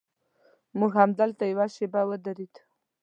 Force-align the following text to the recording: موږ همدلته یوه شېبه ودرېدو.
موږ 0.77 0.91
همدلته 1.01 1.43
یوه 1.51 1.67
شېبه 1.75 2.01
ودرېدو. 2.09 2.61